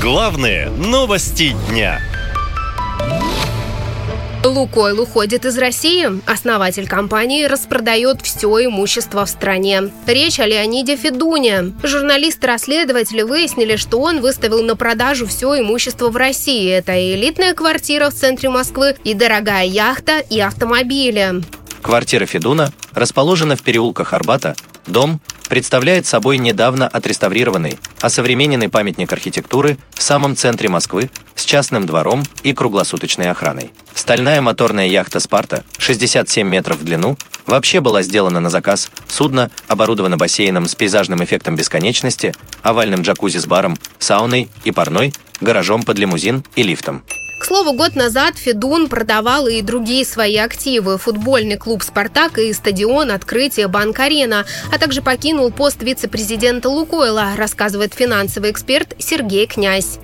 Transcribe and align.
Главные 0.00 0.70
новости 0.70 1.54
дня. 1.68 2.00
Лукойл 4.42 5.02
уходит 5.02 5.44
из 5.44 5.58
России. 5.58 6.08
Основатель 6.24 6.88
компании 6.88 7.44
распродает 7.44 8.22
все 8.22 8.64
имущество 8.64 9.26
в 9.26 9.28
стране. 9.28 9.90
Речь 10.06 10.40
о 10.40 10.46
Леониде 10.46 10.96
Федуне. 10.96 11.74
Журналисты-расследователи 11.82 13.20
выяснили, 13.20 13.76
что 13.76 14.00
он 14.00 14.22
выставил 14.22 14.62
на 14.62 14.74
продажу 14.74 15.26
все 15.26 15.60
имущество 15.60 16.08
в 16.08 16.16
России. 16.16 16.70
Это 16.70 16.94
и 16.94 17.14
элитная 17.14 17.52
квартира 17.52 18.08
в 18.08 18.14
центре 18.14 18.48
Москвы, 18.48 18.96
и 19.04 19.12
дорогая 19.12 19.66
яхта, 19.66 20.20
и 20.20 20.40
автомобили. 20.40 21.42
Квартира 21.82 22.24
Федуна 22.24 22.72
расположена 22.94 23.54
в 23.54 23.60
переулках 23.60 24.14
Арбата. 24.14 24.56
Дом 24.86 25.20
представляет 25.48 26.06
собой 26.06 26.38
недавно 26.38 26.86
отреставрированный, 26.88 27.78
осовремененный 28.00 28.68
памятник 28.68 29.12
архитектуры 29.12 29.78
в 29.94 30.02
самом 30.02 30.36
центре 30.36 30.68
Москвы 30.68 31.10
с 31.34 31.44
частным 31.44 31.86
двором 31.86 32.22
и 32.42 32.52
круглосуточной 32.52 33.30
охраной. 33.30 33.72
Стальная 33.94 34.40
моторная 34.40 34.86
яхта 34.86 35.20
«Спарта» 35.20 35.64
67 35.78 36.48
метров 36.48 36.78
в 36.78 36.84
длину 36.84 37.16
вообще 37.46 37.80
была 37.80 38.02
сделана 38.02 38.40
на 38.40 38.50
заказ. 38.50 38.90
Судно 39.08 39.50
оборудовано 39.66 40.16
бассейном 40.16 40.66
с 40.66 40.74
пейзажным 40.74 41.22
эффектом 41.24 41.56
бесконечности, 41.56 42.34
овальным 42.62 43.02
джакузи 43.02 43.38
с 43.38 43.46
баром, 43.46 43.76
сауной 43.98 44.48
и 44.64 44.70
парной, 44.70 45.12
гаражом 45.40 45.82
под 45.82 45.98
лимузин 45.98 46.44
и 46.54 46.62
лифтом. 46.62 47.02
К 47.40 47.46
слову, 47.46 47.72
год 47.72 47.96
назад 47.96 48.36
Федун 48.36 48.86
продавал 48.86 49.46
и 49.46 49.62
другие 49.62 50.04
свои 50.04 50.36
активы– 50.36 50.98
футбольный 50.98 51.56
клуб 51.56 51.82
«Спартак» 51.82 52.38
и 52.38 52.52
стадион 52.52 53.10
«Открытие 53.10 53.66
Банк-Арена», 53.66 54.44
а 54.70 54.78
также 54.78 55.00
покинул 55.00 55.50
пост 55.50 55.82
вице-президента 55.82 56.68
«Лукойла», 56.68 57.30
рассказывает 57.38 57.94
финансовый 57.94 58.50
эксперт 58.50 58.94
Сергей 58.98 59.46
Князь. 59.46 59.98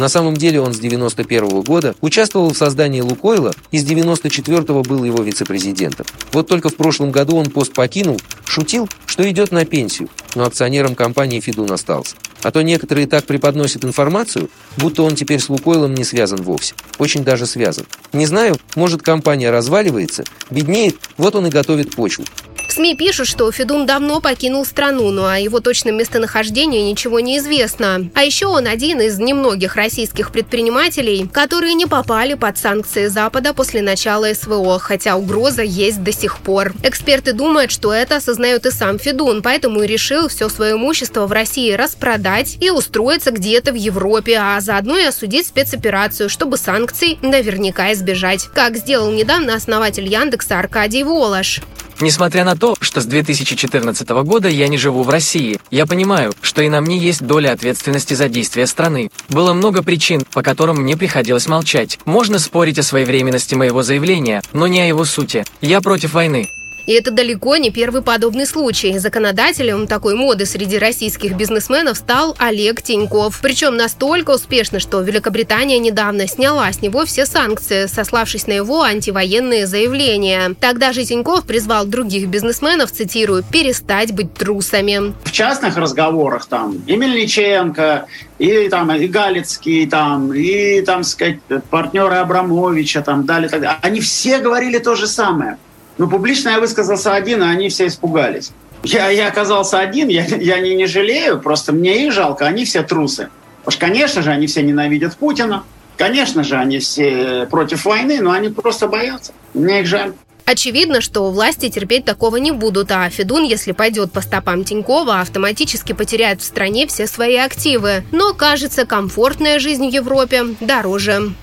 На 0.00 0.08
самом 0.08 0.34
деле 0.34 0.62
он 0.62 0.72
с 0.72 0.78
91 0.78 1.60
года 1.60 1.94
участвовал 2.00 2.54
в 2.54 2.56
создании 2.56 3.02
«Лукойла» 3.02 3.52
и 3.70 3.78
с 3.78 3.84
94 3.84 4.62
был 4.80 5.04
его 5.04 5.22
вице-президентом. 5.22 6.06
Вот 6.32 6.48
только 6.48 6.70
в 6.70 6.76
прошлом 6.76 7.10
году 7.10 7.36
он 7.36 7.50
пост 7.50 7.74
покинул, 7.74 8.18
шутил, 8.46 8.88
что 9.04 9.30
идет 9.30 9.52
на 9.52 9.66
пенсию, 9.66 10.08
но 10.34 10.44
акционером 10.44 10.94
компании 10.94 11.40
«Федун» 11.40 11.70
остался. 11.70 12.16
А 12.42 12.50
то 12.50 12.62
некоторые 12.62 13.06
так 13.06 13.26
преподносят 13.26 13.84
информацию, 13.84 14.48
будто 14.78 15.02
он 15.02 15.16
теперь 15.16 15.38
с 15.38 15.50
Лукойлом 15.50 15.92
не 15.92 16.04
связан 16.04 16.40
вовсе. 16.40 16.72
Очень 16.96 17.22
даже 17.22 17.44
связан. 17.44 17.84
Не 18.14 18.24
знаю, 18.24 18.56
может 18.76 19.02
компания 19.02 19.50
разваливается, 19.50 20.24
беднеет, 20.48 20.96
вот 21.18 21.36
он 21.36 21.48
и 21.48 21.50
готовит 21.50 21.94
почву. 21.94 22.24
В 22.70 22.72
СМИ 22.72 22.94
пишут, 22.94 23.26
что 23.26 23.50
Федун 23.50 23.84
давно 23.84 24.20
покинул 24.20 24.64
страну, 24.64 25.10
но 25.10 25.26
о 25.26 25.40
его 25.40 25.58
точном 25.58 25.96
местонахождении 25.96 26.88
ничего 26.88 27.18
не 27.18 27.38
известно. 27.38 28.08
А 28.14 28.22
еще 28.22 28.46
он 28.46 28.68
один 28.68 29.00
из 29.00 29.18
немногих 29.18 29.74
российских 29.74 30.30
предпринимателей, 30.30 31.28
которые 31.32 31.74
не 31.74 31.86
попали 31.86 32.34
под 32.34 32.58
санкции 32.58 33.08
Запада 33.08 33.54
после 33.54 33.82
начала 33.82 34.32
СВО, 34.32 34.78
хотя 34.78 35.16
угроза 35.16 35.62
есть 35.62 36.04
до 36.04 36.12
сих 36.12 36.38
пор. 36.38 36.72
Эксперты 36.84 37.32
думают, 37.32 37.72
что 37.72 37.92
это 37.92 38.18
осознает 38.18 38.64
и 38.66 38.70
сам 38.70 39.00
Федун, 39.00 39.42
поэтому 39.42 39.82
и 39.82 39.88
решил 39.88 40.28
все 40.28 40.48
свое 40.48 40.74
имущество 40.74 41.26
в 41.26 41.32
России 41.32 41.72
распродать 41.72 42.56
и 42.60 42.70
устроиться 42.70 43.32
где-то 43.32 43.72
в 43.72 43.74
Европе, 43.76 44.38
а 44.40 44.60
заодно 44.60 44.96
и 44.96 45.06
осудить 45.06 45.48
спецоперацию, 45.48 46.28
чтобы 46.28 46.56
санкций 46.56 47.18
наверняка 47.20 47.92
избежать, 47.94 48.44
как 48.54 48.76
сделал 48.76 49.10
недавно 49.10 49.56
основатель 49.56 50.06
Яндекса 50.06 50.60
Аркадий 50.60 51.02
Волош. 51.02 51.60
Несмотря 52.00 52.44
на 52.44 52.56
то, 52.56 52.76
что 52.80 53.02
с 53.02 53.04
2014 53.04 54.08
года 54.08 54.48
я 54.48 54.68
не 54.68 54.78
живу 54.78 55.02
в 55.02 55.10
России, 55.10 55.58
я 55.70 55.86
понимаю, 55.86 56.32
что 56.40 56.62
и 56.62 56.68
на 56.70 56.80
мне 56.80 56.96
есть 56.96 57.22
доля 57.22 57.52
ответственности 57.52 58.14
за 58.14 58.28
действия 58.28 58.66
страны. 58.66 59.10
Было 59.28 59.52
много 59.52 59.82
причин, 59.82 60.22
по 60.32 60.42
которым 60.42 60.76
мне 60.76 60.96
приходилось 60.96 61.46
молчать. 61.46 61.98
Можно 62.06 62.38
спорить 62.38 62.78
о 62.78 62.82
своевременности 62.82 63.54
моего 63.54 63.82
заявления, 63.82 64.42
но 64.52 64.66
не 64.66 64.80
о 64.80 64.86
его 64.86 65.04
сути. 65.04 65.44
Я 65.60 65.82
против 65.82 66.14
войны. 66.14 66.50
И 66.90 66.92
это 66.92 67.12
далеко 67.12 67.56
не 67.56 67.70
первый 67.70 68.02
подобный 68.02 68.46
случай. 68.46 68.98
Законодателем 68.98 69.86
такой 69.86 70.16
моды 70.16 70.44
среди 70.44 70.76
российских 70.76 71.36
бизнесменов 71.36 71.96
стал 71.96 72.34
Олег 72.36 72.82
Тиньков. 72.82 73.38
Причем 73.40 73.76
настолько 73.76 74.32
успешно, 74.32 74.80
что 74.80 75.00
Великобритания 75.00 75.78
недавно 75.78 76.26
сняла 76.26 76.72
с 76.72 76.82
него 76.82 77.06
все 77.06 77.26
санкции, 77.26 77.86
сославшись 77.86 78.48
на 78.48 78.54
его 78.54 78.82
антивоенные 78.82 79.68
заявления. 79.68 80.56
Тогда 80.58 80.92
же 80.92 81.04
Тиньков 81.04 81.44
призвал 81.44 81.86
других 81.86 82.26
бизнесменов, 82.26 82.90
цитирую, 82.90 83.44
«перестать 83.44 84.12
быть 84.12 84.34
трусами». 84.34 85.14
В 85.22 85.30
частных 85.30 85.76
разговорах 85.76 86.46
там 86.46 86.82
и 86.88 86.96
Мельниченко, 86.96 88.06
и 88.40 88.68
там 88.68 88.90
и 88.90 89.06
Галицкий, 89.06 89.86
там, 89.86 90.34
и 90.34 90.80
там, 90.80 91.04
сказать, 91.04 91.38
партнеры 91.70 92.16
Абрамовича, 92.16 93.02
там, 93.02 93.26
далее, 93.26 93.48
так 93.48 93.60
далее. 93.60 93.78
Они 93.80 94.00
все 94.00 94.40
говорили 94.40 94.78
то 94.78 94.96
же 94.96 95.06
самое. 95.06 95.56
Но 96.00 96.08
публично 96.08 96.48
я 96.48 96.60
высказался 96.60 97.14
один, 97.14 97.42
а 97.42 97.50
они 97.50 97.68
все 97.68 97.86
испугались. 97.86 98.52
Я, 98.82 99.10
я 99.10 99.28
оказался 99.28 99.80
один, 99.80 100.08
я, 100.08 100.24
я 100.24 100.58
не, 100.58 100.74
не 100.74 100.86
жалею, 100.86 101.38
просто 101.38 101.74
мне 101.74 102.06
их 102.06 102.12
жалко, 102.14 102.46
они 102.46 102.64
все 102.64 102.82
трусы. 102.82 103.28
Потому 103.58 103.72
что, 103.72 103.80
конечно 103.80 104.22
же, 104.22 104.30
они 104.30 104.46
все 104.46 104.62
ненавидят 104.62 105.18
Путина, 105.18 105.62
конечно 105.98 106.42
же, 106.42 106.56
они 106.56 106.78
все 106.78 107.46
против 107.50 107.84
войны, 107.84 108.22
но 108.22 108.30
они 108.30 108.48
просто 108.48 108.88
боятся. 108.88 109.32
Мне 109.52 109.80
их 109.80 109.86
жаль. 109.86 110.14
Очевидно, 110.46 111.02
что 111.02 111.30
власти 111.30 111.68
терпеть 111.68 112.06
такого 112.06 112.38
не 112.38 112.52
будут, 112.52 112.90
а 112.92 113.10
Федун, 113.10 113.44
если 113.44 113.72
пойдет 113.72 114.10
по 114.10 114.22
стопам 114.22 114.64
Тинькова, 114.64 115.20
автоматически 115.20 115.92
потеряет 115.92 116.40
в 116.40 116.44
стране 116.44 116.86
все 116.86 117.06
свои 117.06 117.36
активы. 117.36 118.04
Но, 118.10 118.32
кажется, 118.32 118.86
комфортная 118.86 119.58
жизнь 119.58 119.86
в 119.86 119.92
Европе 119.92 120.44
дороже. 120.60 121.34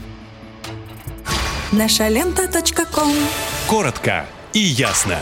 Наша 1.72 2.08
лента. 2.08 2.50
Коротко 3.68 4.26
и 4.54 4.60
ясно. 4.60 5.20